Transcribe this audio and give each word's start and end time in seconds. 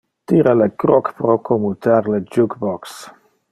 Tira 0.29 0.53
le 0.61 0.67
croc 0.83 1.11
pro 1.19 1.35
commutar 1.51 2.11
le 2.17 2.25
jukebox. 2.33 2.99